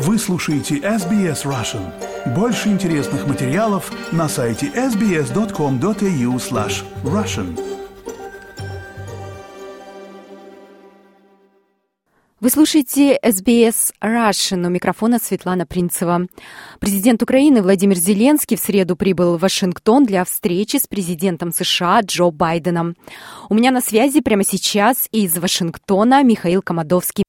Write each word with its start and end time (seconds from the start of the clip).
Вы 0.00 0.16
слушаете 0.16 0.76
SBS 0.76 1.44
Russian. 1.44 1.82
Больше 2.32 2.68
интересных 2.68 3.26
материалов 3.26 3.90
на 4.12 4.28
сайте 4.28 4.66
sbs.com.au 4.66 6.36
slash 6.36 6.84
russian. 7.02 7.58
Вы 12.38 12.50
слушаете 12.50 13.18
SBS 13.20 13.92
Russian. 14.00 14.64
У 14.64 14.70
микрофона 14.70 15.18
Светлана 15.18 15.66
Принцева. 15.66 16.28
Президент 16.78 17.20
Украины 17.24 17.60
Владимир 17.60 17.96
Зеленский 17.96 18.56
в 18.56 18.60
среду 18.60 18.94
прибыл 18.94 19.36
в 19.36 19.40
Вашингтон 19.40 20.04
для 20.04 20.24
встречи 20.24 20.76
с 20.76 20.86
президентом 20.86 21.50
США 21.50 22.02
Джо 22.02 22.30
Байденом. 22.30 22.94
У 23.48 23.54
меня 23.54 23.72
на 23.72 23.80
связи 23.80 24.20
прямо 24.20 24.44
сейчас 24.44 25.08
из 25.10 25.36
Вашингтона 25.36 26.22
Михаил 26.22 26.62
Комадовский. 26.62 27.24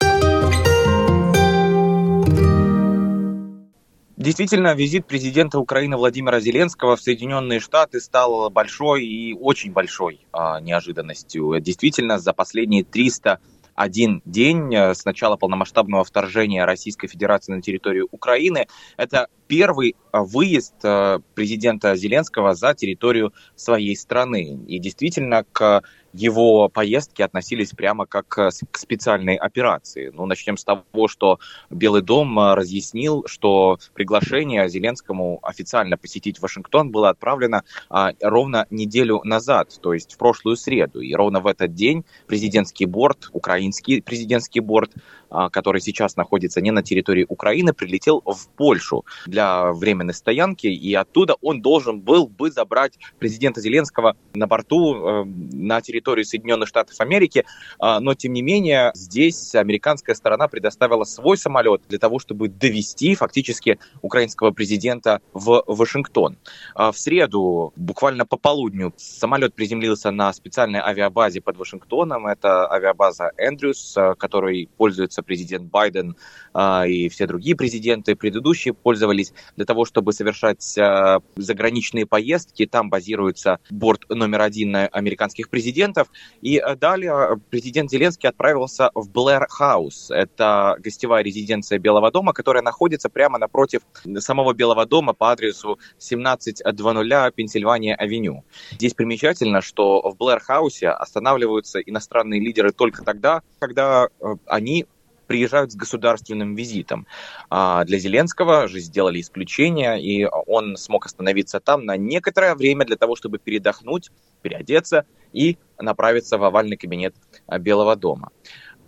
Действительно, 4.19 4.75
визит 4.75 5.05
президента 5.05 5.59
Украины 5.59 5.95
Владимира 5.95 6.41
Зеленского 6.41 6.97
в 6.97 7.01
Соединенные 7.01 7.61
Штаты 7.61 8.01
стал 8.01 8.49
большой 8.49 9.05
и 9.05 9.33
очень 9.33 9.71
большой 9.71 10.19
а, 10.33 10.59
неожиданностью. 10.59 11.57
Действительно, 11.61 12.19
за 12.19 12.33
последние 12.33 12.83
301 12.83 14.21
день 14.25 14.75
э, 14.75 14.93
с 14.93 15.05
начала 15.05 15.37
полномасштабного 15.37 16.03
вторжения 16.03 16.65
Российской 16.65 17.07
Федерации 17.07 17.53
на 17.53 17.61
территорию 17.61 18.09
Украины 18.11 18.67
это 18.97 19.29
первый 19.47 19.95
а, 20.11 20.25
выезд 20.25 20.75
а, 20.83 21.19
президента 21.33 21.95
Зеленского 21.95 22.55
за 22.55 22.73
территорию 22.73 23.33
своей 23.55 23.95
страны. 23.95 24.59
И 24.67 24.79
действительно, 24.79 25.45
к 25.49 25.81
его 26.13 26.69
поездки 26.69 27.21
относились 27.21 27.71
прямо 27.71 28.05
как 28.05 28.27
к 28.27 28.51
специальной 28.77 29.35
операции. 29.35 30.11
Ну, 30.13 30.25
начнем 30.25 30.57
с 30.57 30.63
того, 30.63 31.07
что 31.07 31.39
Белый 31.69 32.01
дом 32.01 32.37
а, 32.39 32.55
разъяснил, 32.55 33.23
что 33.27 33.77
приглашение 33.93 34.67
Зеленскому 34.69 35.39
официально 35.43 35.97
посетить 35.97 36.41
Вашингтон 36.41 36.91
было 36.91 37.09
отправлено 37.09 37.63
а, 37.89 38.13
ровно 38.21 38.65
неделю 38.69 39.21
назад, 39.23 39.77
то 39.81 39.93
есть 39.93 40.13
в 40.13 40.17
прошлую 40.17 40.55
среду. 40.55 41.01
И 41.01 41.13
ровно 41.13 41.39
в 41.39 41.47
этот 41.47 41.73
день 41.73 42.05
президентский 42.27 42.85
борт, 42.85 43.29
украинский 43.33 44.01
президентский 44.01 44.59
борт, 44.59 44.91
который 45.29 45.81
сейчас 45.81 46.15
находится 46.15 46.61
не 46.61 46.71
на 46.71 46.83
территории 46.83 47.25
Украины, 47.27 47.73
прилетел 47.73 48.21
в 48.25 48.47
Польшу 48.55 49.05
для 49.25 49.71
временной 49.71 50.13
стоянки, 50.13 50.67
и 50.67 50.93
оттуда 50.93 51.35
он 51.41 51.61
должен 51.61 52.01
был 52.01 52.27
бы 52.27 52.51
забрать 52.51 52.97
президента 53.19 53.61
Зеленского 53.61 54.15
на 54.33 54.47
борту 54.47 54.95
э, 54.95 55.25
на 55.25 55.81
территории 55.81 56.23
Соединенных 56.23 56.67
Штатов 56.67 56.99
Америки, 56.99 57.45
а, 57.79 57.99
но 57.99 58.13
тем 58.13 58.33
не 58.33 58.41
менее 58.41 58.91
здесь 58.93 59.55
американская 59.55 60.15
сторона 60.15 60.47
предоставила 60.47 61.03
свой 61.03 61.37
самолет 61.37 61.81
для 61.89 61.99
того, 61.99 62.19
чтобы 62.19 62.47
довести 62.47 63.15
фактически 63.15 63.79
украинского 64.01 64.51
президента 64.51 65.21
в 65.33 65.63
Вашингтон. 65.67 66.37
А 66.75 66.91
в 66.91 66.97
среду, 66.97 67.73
буквально 67.75 68.25
по 68.25 68.37
полудню, 68.37 68.93
самолет 68.97 69.53
приземлился 69.53 70.11
на 70.11 70.31
специальной 70.33 70.79
авиабазе 70.79 71.41
под 71.41 71.57
Вашингтоном, 71.57 72.27
это 72.27 72.71
авиабаза 72.71 73.31
Эндрюс, 73.37 73.95
которой 74.17 74.69
пользуется 74.77 75.18
пользуется 75.19 75.23
президент 75.23 75.69
Байден 75.69 76.15
а, 76.53 76.85
и 76.87 77.09
все 77.09 77.27
другие 77.27 77.55
президенты 77.55 78.15
предыдущие 78.15 78.73
пользовались 78.73 79.33
для 79.55 79.65
того, 79.65 79.85
чтобы 79.85 80.13
совершать 80.13 80.77
а, 80.77 81.19
заграничные 81.35 82.05
поездки. 82.05 82.65
Там 82.65 82.89
базируется 82.89 83.59
борт 83.69 84.09
номер 84.09 84.41
один 84.41 84.75
американских 84.75 85.49
президентов. 85.49 86.07
И 86.41 86.57
а, 86.57 86.75
далее 86.75 87.39
президент 87.49 87.91
Зеленский 87.91 88.29
отправился 88.29 88.89
в 88.95 89.09
Блэр 89.09 89.47
Хаус. 89.49 90.11
Это 90.11 90.75
гостевая 90.79 91.23
резиденция 91.23 91.79
Белого 91.79 92.11
дома, 92.11 92.33
которая 92.33 92.63
находится 92.63 93.09
прямо 93.09 93.37
напротив 93.37 93.81
самого 94.19 94.53
Белого 94.53 94.85
дома 94.85 95.13
по 95.13 95.31
адресу 95.31 95.79
1700 95.97 97.35
Пенсильвания 97.35 97.95
Авеню. 97.95 98.43
Здесь 98.71 98.93
примечательно, 98.93 99.61
что 99.61 100.01
в 100.01 100.17
Блэр 100.17 100.39
Хаусе 100.39 100.89
останавливаются 100.89 101.79
иностранные 101.79 102.39
лидеры 102.39 102.71
только 102.71 103.03
тогда, 103.03 103.41
когда 103.59 104.07
они 104.45 104.85
приезжают 105.29 105.71
с 105.71 105.75
государственным 105.75 106.55
визитом. 106.55 107.05
А 107.51 107.85
для 107.85 107.99
Зеленского 107.99 108.67
же 108.67 108.79
сделали 108.79 109.21
исключение, 109.21 110.01
и 110.01 110.25
он 110.25 110.75
смог 110.75 111.05
остановиться 111.05 111.59
там 111.59 111.85
на 111.85 111.97
некоторое 111.97 112.55
время 112.55 112.83
для 112.83 112.95
того, 112.95 113.15
чтобы 113.15 113.37
передохнуть, 113.37 114.09
переодеться 114.41 115.05
и 115.31 115.59
направиться 115.77 116.39
в 116.39 116.43
овальный 116.43 116.77
кабинет 116.77 117.15
а, 117.45 117.59
Белого 117.59 117.95
дома. 117.95 118.31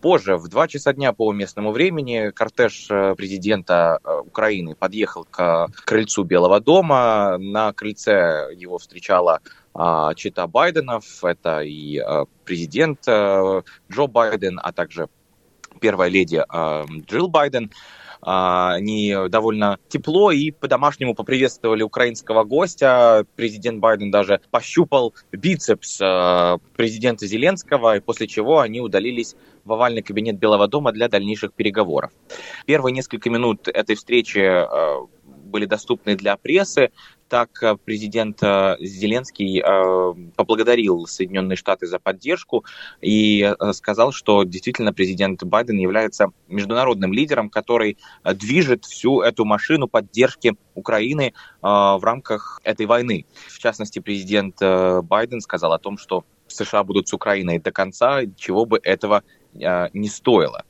Позже, 0.01 0.35
в 0.35 0.47
2 0.47 0.67
часа 0.67 0.93
дня 0.93 1.13
по 1.13 1.31
местному 1.31 1.71
времени, 1.71 2.31
кортеж 2.31 2.87
э, 2.89 3.13
президента 3.15 3.99
э, 4.03 4.21
Украины 4.25 4.73
подъехал 4.73 5.27
к 5.29 5.67
крыльцу 5.85 6.23
Белого 6.23 6.59
дома. 6.59 7.37
На 7.37 7.71
крыльце 7.71 8.49
его 8.55 8.79
встречала 8.79 9.41
а, 9.75 10.15
чита 10.15 10.47
Байденов. 10.47 11.05
Это 11.23 11.61
и 11.61 12.01
президент 12.45 13.07
Джо 13.07 14.07
Байден, 14.07 14.59
а 14.63 14.71
также 14.73 15.07
первая 15.79 16.09
леди 16.09 16.43
а, 16.47 16.85
Джилл 17.07 17.27
Байден, 17.27 17.71
а, 18.21 18.73
они 18.73 19.15
довольно 19.29 19.79
тепло 19.89 20.31
и 20.31 20.51
по-домашнему 20.51 21.15
поприветствовали 21.15 21.81
украинского 21.83 22.43
гостя. 22.43 23.25
Президент 23.35 23.79
Байден 23.79 24.11
даже 24.11 24.41
пощупал 24.51 25.13
бицепс 25.31 25.99
а, 26.01 26.57
президента 26.75 27.25
Зеленского, 27.25 27.97
и 27.97 27.99
после 27.99 28.27
чего 28.27 28.59
они 28.59 28.81
удалились 28.81 29.35
в 29.63 29.73
овальный 29.73 30.01
кабинет 30.01 30.37
Белого 30.37 30.67
дома 30.67 30.91
для 30.91 31.07
дальнейших 31.07 31.53
переговоров. 31.53 32.11
Первые 32.65 32.93
несколько 32.93 33.29
минут 33.29 33.67
этой 33.67 33.95
встречи 33.95 34.65
были 35.23 35.65
доступны 35.65 36.15
для 36.15 36.37
прессы 36.37 36.91
так 37.31 37.63
э, 37.63 37.77
президент 37.77 38.43
э, 38.43 38.75
Зеленский 38.81 39.61
э, 39.61 40.13
поблагодарил 40.35 41.07
Соединенные 41.07 41.55
Штаты 41.55 41.87
за 41.87 41.97
поддержку 41.97 42.65
и 42.99 43.55
сказал, 43.71 44.11
что 44.11 44.43
действительно 44.43 44.91
президент 44.91 45.41
Байден 45.45 45.77
является 45.77 46.31
международным 46.49 47.13
лидером, 47.13 47.49
который 47.49 47.97
движет 48.25 48.83
всю 48.83 49.21
эту 49.21 49.45
машину 49.45 49.87
поддержки 49.87 50.55
Украины 50.75 51.33
в 51.61 51.99
рамках 52.01 52.59
этой 52.63 52.85
войны. 52.85 53.25
В 53.47 53.59
частности, 53.59 53.99
президент 53.99 54.59
Байден 54.59 55.41
сказал 55.41 55.73
о 55.73 55.79
том, 55.79 55.97
что 55.97 56.25
США 56.47 56.83
будут 56.83 57.07
с 57.07 57.13
Украиной 57.13 57.59
до 57.59 57.71
конца, 57.71 58.21
чего 58.35 58.65
бы 58.65 58.79
этого 58.83 59.23
не 59.53 60.07
стоило. 60.07 60.63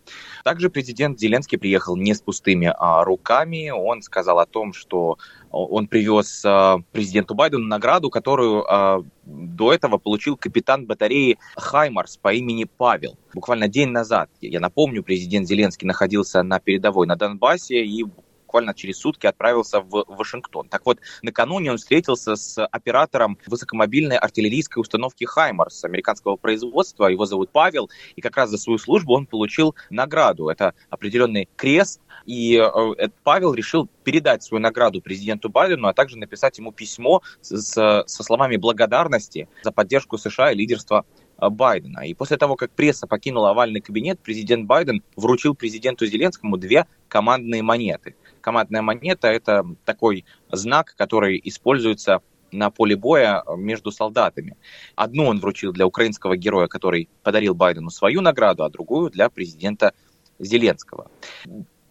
Также 0.43 0.69
президент 0.69 1.19
Зеленский 1.19 1.57
приехал 1.57 1.95
не 1.95 2.13
с 2.13 2.21
пустыми 2.21 2.73
а, 2.77 3.03
руками. 3.03 3.69
Он 3.69 4.01
сказал 4.01 4.39
о 4.39 4.45
том, 4.45 4.73
что 4.73 5.17
он 5.51 5.87
привез 5.87 6.43
а, 6.45 6.79
президенту 6.91 7.35
Байдену 7.35 7.65
награду, 7.65 8.09
которую 8.09 8.65
а, 8.67 9.03
до 9.23 9.73
этого 9.73 9.97
получил 9.97 10.37
капитан 10.37 10.85
батареи 10.85 11.37
Хаймарс 11.55 12.17
по 12.17 12.33
имени 12.33 12.65
Павел. 12.65 13.17
Буквально 13.33 13.67
день 13.67 13.89
назад, 13.89 14.29
я 14.41 14.59
напомню, 14.59 15.03
президент 15.03 15.47
Зеленский 15.47 15.87
находился 15.87 16.41
на 16.43 16.59
передовой 16.59 17.07
на 17.07 17.15
Донбассе 17.15 17.83
и 17.85 18.05
буквально 18.51 18.73
через 18.73 18.97
сутки 18.97 19.27
отправился 19.27 19.79
в 19.79 20.03
Вашингтон. 20.09 20.67
Так 20.67 20.85
вот, 20.85 20.99
накануне 21.21 21.71
он 21.71 21.77
встретился 21.77 22.35
с 22.35 22.65
оператором 22.65 23.37
высокомобильной 23.47 24.17
артиллерийской 24.17 24.81
установки 24.81 25.23
«Хаймарс» 25.23 25.85
американского 25.85 26.35
производства. 26.35 27.07
Его 27.07 27.25
зовут 27.25 27.49
Павел, 27.51 27.89
и 28.17 28.21
как 28.21 28.35
раз 28.35 28.49
за 28.49 28.57
свою 28.57 28.77
службу 28.77 29.13
он 29.13 29.25
получил 29.25 29.73
награду. 29.89 30.49
Это 30.49 30.73
определенный 30.89 31.47
крест, 31.55 32.01
и 32.25 32.57
э, 32.57 33.07
Павел 33.23 33.53
решил 33.53 33.87
передать 34.03 34.43
свою 34.43 34.61
награду 34.61 35.01
президенту 35.01 35.49
Байдену, 35.49 35.87
а 35.87 35.93
также 35.93 36.17
написать 36.17 36.57
ему 36.57 36.73
письмо 36.73 37.21
с, 37.39 38.03
со 38.05 38.23
словами 38.23 38.57
благодарности 38.57 39.47
за 39.63 39.71
поддержку 39.71 40.17
США 40.17 40.51
и 40.51 40.55
лидерство 40.55 41.05
э, 41.37 41.49
Байдена. 41.49 42.01
И 42.01 42.13
после 42.13 42.35
того, 42.35 42.57
как 42.57 42.71
пресса 42.71 43.07
покинула 43.07 43.51
овальный 43.51 43.79
кабинет, 43.79 44.19
президент 44.19 44.65
Байден 44.65 45.03
вручил 45.15 45.55
президенту 45.55 46.05
Зеленскому 46.05 46.57
две 46.57 46.85
командные 47.07 47.61
монеты. 47.61 48.15
Командная 48.41 48.81
монета– 48.81 49.27
это 49.29 49.65
такой 49.85 50.25
знак, 50.51 50.93
который 50.97 51.39
используется 51.43 52.21
на 52.51 52.69
поле 52.69 52.95
боя 52.95 53.43
между 53.55 53.91
солдатами. 53.91 54.57
Одну 54.95 55.25
он 55.25 55.39
вручил 55.39 55.71
для 55.71 55.87
украинского 55.87 56.35
героя, 56.35 56.67
который 56.67 57.07
подарил 57.23 57.55
Байдену 57.55 57.89
свою 57.89 58.21
награду, 58.21 58.63
а 58.63 58.69
другую 58.69 59.09
для 59.09 59.29
президента 59.29 59.93
Зеленского. 60.39 61.09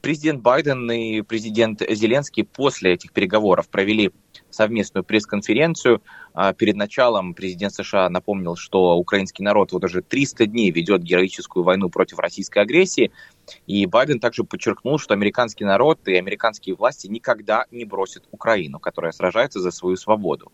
Президент 0.03 0.43
Байден 0.43 0.91
и 0.91 1.23
президент 1.23 1.83
Зеленский 1.89 2.45
после 2.45 2.93
этих 2.95 3.13
переговоров 3.13 3.69
провели 3.69 4.13
совместную 4.51 5.05
пресс-конференцию. 5.05 6.03
А 6.33 6.53
перед 6.53 6.77
началом 6.77 7.35
президент 7.35 7.75
США 7.75 8.09
напомнил, 8.09 8.57
что 8.57 8.97
украинский 8.97 9.45
народ 9.45 9.73
вот 9.73 9.85
уже 9.85 10.01
300 10.01 10.47
дней 10.47 10.71
ведет 10.71 11.03
героическую 11.03 11.65
войну 11.65 11.89
против 11.89 12.19
российской 12.19 12.61
агрессии. 12.61 13.11
И 13.67 13.85
Байден 13.87 14.21
также 14.21 14.45
подчеркнул, 14.45 14.99
что 14.99 15.15
американский 15.15 15.65
народ 15.65 16.07
и 16.07 16.15
американские 16.15 16.77
власти 16.77 17.09
никогда 17.09 17.65
не 17.73 17.85
бросят 17.85 18.25
Украину, 18.31 18.79
которая 18.79 19.11
сражается 19.11 19.61
за 19.61 19.73
свою 19.73 19.97
свободу. 19.97 20.53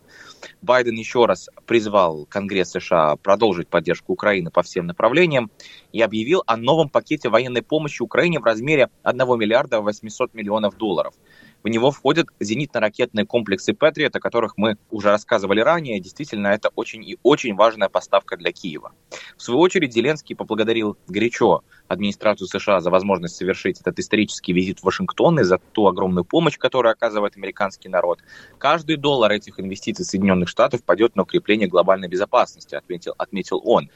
Байден 0.61 0.95
еще 0.95 1.25
раз 1.25 1.49
призвал 1.65 2.25
Конгресс 2.25 2.71
США 2.71 3.15
продолжить 3.17 3.67
поддержку 3.67 4.13
Украины 4.13 4.49
по 4.49 4.63
всем 4.63 4.87
направлениям 4.87 5.51
и 5.91 6.01
объявил 6.01 6.41
о 6.47 6.57
новом 6.57 6.89
пакете 6.89 7.29
военной 7.29 7.61
помощи 7.61 8.01
Украине 8.01 8.39
в 8.39 8.43
размере 8.43 8.89
1 9.03 9.19
миллиарда 9.39 9.81
800 9.81 10.33
миллионов 10.33 10.75
долларов– 10.77 11.13
в 11.67 11.69
него 11.69 11.91
входят 11.91 12.27
зенитно-ракетные 12.39 13.25
комплексы 13.25 13.73
«Патриот», 13.73 14.15
о 14.15 14.21
которых 14.21 14.57
мы 14.57 14.77
уже 14.89 15.09
рассказывали 15.09 15.59
ранее. 15.59 15.99
Действительно, 15.99 16.47
это 16.47 16.69
очень 16.75 17.03
и 17.03 17.17
очень 17.23 17.55
важная 17.55 17.89
поставка 17.89 18.37
для 18.37 18.53
Киева. 18.53 18.93
В 19.35 19.41
свою 19.41 19.59
очередь, 19.59 19.93
Зеленский 19.93 20.33
поблагодарил 20.33 20.97
горячо 21.07 21.63
администрацию 21.89 22.47
США 22.47 22.79
за 22.79 22.89
возможность 22.89 23.35
совершить 23.35 23.81
этот 23.81 23.99
исторический 23.99 24.53
визит 24.53 24.79
в 24.79 24.83
Вашингтон 24.83 25.41
и 25.41 25.43
за 25.43 25.57
ту 25.57 25.87
огромную 25.87 26.23
помощь, 26.23 26.57
которую 26.57 26.93
оказывает 26.93 27.35
американский 27.35 27.89
народ. 27.89 28.19
Каждый 28.57 28.95
доллар 28.95 29.33
этих 29.33 29.59
инвестиций 29.59 30.05
Соединенных 30.05 30.47
Штатов 30.47 30.83
пойдет 30.83 31.17
на 31.17 31.23
укрепление 31.23 31.67
глобальной 31.67 32.07
безопасности, 32.07 32.75
отметил, 32.75 33.13
отметил 33.17 33.61
он. 33.65 33.89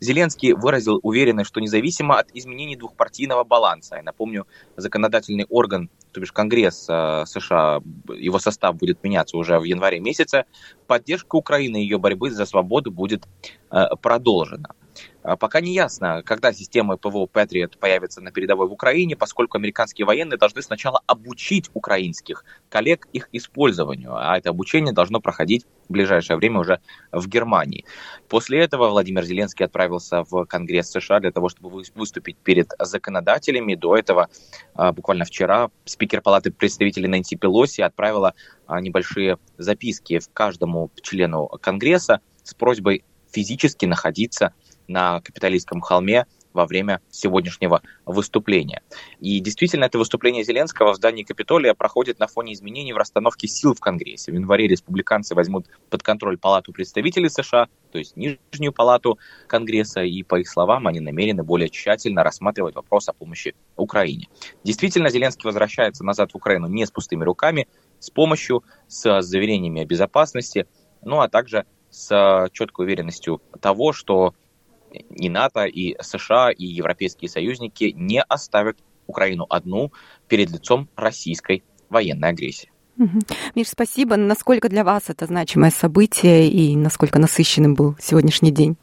Зеленский 0.00 0.52
выразил 0.52 0.98
уверенность, 1.04 1.48
что 1.48 1.60
независимо 1.60 2.18
от 2.18 2.30
изменений 2.34 2.74
двухпартийного 2.76 3.44
баланса, 3.44 3.96
я 3.96 4.02
напомню, 4.02 4.48
законодательный 4.76 5.46
орган 5.48 5.90
то 6.14 6.20
бишь 6.20 6.32
Конгресс 6.32 6.86
э, 6.88 6.92
США, 7.26 7.80
его 8.08 8.38
состав 8.38 8.76
будет 8.76 9.02
меняться 9.02 9.36
уже 9.36 9.58
в 9.58 9.64
январе 9.64 10.00
месяце, 10.00 10.44
поддержка 10.86 11.36
Украины 11.36 11.78
и 11.78 11.82
ее 11.82 11.98
борьбы 11.98 12.30
за 12.30 12.46
свободу 12.46 12.90
будет 12.90 13.26
э, 13.70 13.86
продолжена. 14.00 14.70
А 15.24 15.36
пока 15.36 15.62
не 15.62 15.72
ясно, 15.72 16.22
когда 16.22 16.52
система 16.52 16.98
ПВО 16.98 17.26
Patriot 17.32 17.78
появится 17.78 18.20
на 18.20 18.30
передовой 18.30 18.68
в 18.68 18.72
Украине, 18.72 19.16
поскольку 19.16 19.56
американские 19.56 20.04
военные 20.04 20.36
должны 20.36 20.60
сначала 20.60 21.00
обучить 21.06 21.70
украинских 21.72 22.44
коллег 22.68 23.08
их 23.14 23.30
использованию, 23.32 24.14
а 24.14 24.36
это 24.36 24.50
обучение 24.50 24.92
должно 24.92 25.20
проходить 25.20 25.64
в 25.88 25.92
ближайшее 25.92 26.36
время 26.36 26.60
уже 26.60 26.80
в 27.10 27.26
Германии. 27.26 27.86
После 28.28 28.60
этого 28.60 28.90
Владимир 28.90 29.24
Зеленский 29.24 29.64
отправился 29.64 30.24
в 30.28 30.44
Конгресс 30.44 30.90
США 30.90 31.20
для 31.20 31.32
того, 31.32 31.48
чтобы 31.48 31.82
выступить 31.94 32.36
перед 32.36 32.72
законодателями. 32.78 33.76
До 33.76 33.96
этого, 33.96 34.28
а, 34.74 34.92
буквально 34.92 35.24
вчера, 35.24 35.70
спикер 35.86 36.20
Палаты 36.20 36.50
представителей 36.52 37.08
Нэнси 37.08 37.36
Пелоси 37.36 37.80
отправила 37.80 38.34
а, 38.66 38.78
небольшие 38.78 39.38
записки 39.56 40.18
в 40.18 40.28
каждому 40.34 40.90
члену 41.00 41.48
Конгресса 41.62 42.20
с 42.42 42.52
просьбой 42.52 43.04
физически 43.34 43.86
находиться 43.86 44.52
на 44.88 45.20
капиталистском 45.20 45.80
холме 45.80 46.26
во 46.54 46.66
время 46.66 47.00
сегодняшнего 47.10 47.82
выступления. 48.06 48.82
И 49.18 49.40
действительно, 49.40 49.84
это 49.84 49.98
выступление 49.98 50.44
Зеленского 50.44 50.92
в 50.92 50.96
здании 50.96 51.24
Капитолия 51.24 51.74
проходит 51.74 52.20
на 52.20 52.28
фоне 52.28 52.54
изменений 52.54 52.92
в 52.92 52.96
расстановке 52.96 53.48
сил 53.48 53.74
в 53.74 53.80
Конгрессе. 53.80 54.30
В 54.30 54.36
январе 54.36 54.68
республиканцы 54.68 55.34
возьмут 55.34 55.66
под 55.90 56.02
контроль 56.02 56.38
Палату 56.38 56.72
представителей 56.72 57.28
США, 57.28 57.66
то 57.90 57.98
есть 57.98 58.16
нижнюю 58.16 58.72
палату 58.72 59.18
Конгресса, 59.48 60.02
и, 60.02 60.22
по 60.22 60.38
их 60.38 60.48
словам, 60.48 60.86
они 60.86 61.00
намерены 61.00 61.42
более 61.42 61.68
тщательно 61.68 62.22
рассматривать 62.22 62.76
вопрос 62.76 63.08
о 63.08 63.12
помощи 63.12 63.54
Украине. 63.76 64.28
Действительно, 64.62 65.10
Зеленский 65.10 65.46
возвращается 65.46 66.04
назад 66.04 66.32
в 66.32 66.36
Украину 66.36 66.68
не 66.68 66.86
с 66.86 66.90
пустыми 66.92 67.24
руками, 67.24 67.66
с 67.98 68.10
помощью, 68.10 68.62
с 68.86 69.22
заверениями 69.22 69.82
о 69.82 69.86
безопасности, 69.86 70.68
ну 71.02 71.20
а 71.20 71.28
также 71.28 71.66
с 71.90 72.48
четкой 72.52 72.86
уверенностью 72.86 73.40
того, 73.60 73.92
что 73.92 74.34
и 75.10 75.28
НАТО, 75.28 75.64
и 75.64 75.96
США, 76.00 76.50
и 76.50 76.64
европейские 76.64 77.28
союзники 77.28 77.92
не 77.96 78.22
оставят 78.22 78.78
Украину 79.06 79.46
одну 79.48 79.92
перед 80.28 80.50
лицом 80.50 80.88
российской 80.96 81.62
военной 81.90 82.28
агрессии. 82.28 82.70
Миш, 83.54 83.68
спасибо. 83.68 84.16
Насколько 84.16 84.68
для 84.68 84.84
вас 84.84 85.04
это 85.08 85.26
значимое 85.26 85.70
событие 85.70 86.48
и 86.48 86.76
насколько 86.76 87.18
насыщенным 87.18 87.74
был 87.74 87.96
сегодняшний 88.00 88.52
день? 88.52 88.76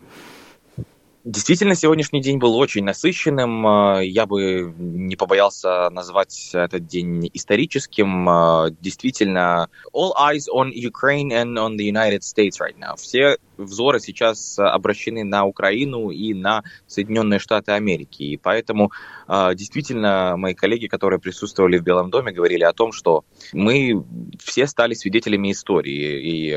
Действительно, 1.23 1.75
сегодняшний 1.75 2.19
день 2.19 2.39
был 2.39 2.55
очень 2.55 2.83
насыщенным. 2.83 3.67
А, 3.67 3.99
я 4.01 4.25
бы 4.25 4.73
не 4.75 5.15
побоялся 5.15 5.91
назвать 5.91 6.49
этот 6.51 6.87
день 6.87 7.29
историческим. 7.33 8.27
А, 8.27 8.69
действительно, 8.81 9.69
all 9.93 10.13
eyes 10.19 10.47
on 10.51 10.71
Ukraine 10.71 11.29
and 11.29 11.59
on 11.59 11.77
the 11.77 11.87
United 11.87 12.21
States 12.23 12.59
right 12.59 12.75
now. 12.79 12.95
Все 12.95 13.37
взоры 13.63 13.99
сейчас 13.99 14.57
обращены 14.59 15.23
на 15.23 15.45
Украину 15.45 16.09
и 16.09 16.33
на 16.33 16.63
Соединенные 16.87 17.39
Штаты 17.39 17.71
Америки. 17.71 18.23
И 18.23 18.37
поэтому 18.37 18.91
а, 19.27 19.53
действительно 19.53 20.35
мои 20.37 20.53
коллеги, 20.53 20.87
которые 20.87 21.19
присутствовали 21.19 21.77
в 21.77 21.83
Белом 21.83 22.09
доме, 22.09 22.31
говорили 22.31 22.63
о 22.63 22.73
том, 22.73 22.91
что 22.91 23.23
мы 23.53 24.03
все 24.39 24.67
стали 24.67 24.93
свидетелями 24.93 25.51
истории, 25.51 26.21
и 26.21 26.47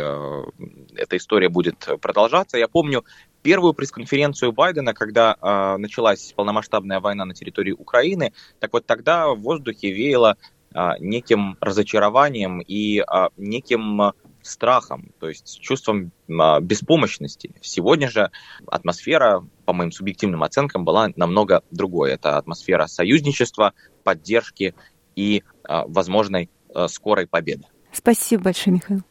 эта 0.97 1.17
история 1.17 1.49
будет 1.49 1.89
продолжаться. 2.01 2.59
Я 2.59 2.69
помню 2.69 3.05
первую 3.45 3.75
пресс-конференцию 3.75 4.53
Байдена, 4.53 4.95
когда 4.95 5.37
э, 5.41 5.77
началась 5.77 6.33
полномасштабная 6.33 7.01
война 7.01 7.27
на 7.27 7.35
территории 7.35 7.73
Украины, 7.73 8.33
так 8.59 8.73
вот 8.73 8.87
тогда 8.87 9.29
в 9.29 9.41
воздухе 9.41 9.93
веяло 9.93 10.37
э, 10.75 10.91
неким 10.99 11.57
разочарованием 11.61 12.61
и 12.61 13.01
э, 13.01 13.29
неким 13.37 14.15
страхом, 14.47 15.13
то 15.19 15.29
есть 15.29 15.61
чувством 15.61 16.13
э, 16.29 16.61
беспомощности. 16.61 17.53
Сегодня 17.61 18.09
же 18.09 18.31
атмосфера, 18.67 19.47
по 19.65 19.73
моим 19.73 19.93
субъективным 19.93 20.43
оценкам, 20.43 20.85
была 20.85 21.09
намного 21.17 21.63
другой. 21.71 22.13
Это 22.13 22.37
атмосфера 22.37 22.87
союзничества, 22.87 23.73
поддержки 24.03 24.75
и 25.17 25.43
э, 25.69 25.83
возможной 25.87 26.51
э, 26.75 26.89
скорой 26.89 27.27
победы. 27.27 27.65
Спасибо 27.93 28.45
большое, 28.45 28.77
Михаил. 28.77 29.03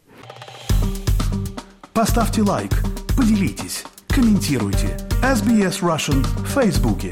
Поставьте 1.94 2.41
лайк, 2.41 2.71
поделитесь 3.18 3.83
комментируйте. 4.13 4.95
SBS 5.24 5.81
Russian 5.81 6.21
в 6.21 6.47
Фейсбуке. 6.50 7.12